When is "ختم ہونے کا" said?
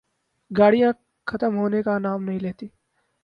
1.27-1.97